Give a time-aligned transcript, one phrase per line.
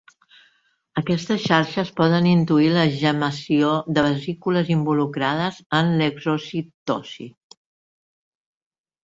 [1.01, 3.69] Aquestes xarxes poden intuir la gemmació
[3.99, 7.29] de vesícules involucrades en l'exocitosi.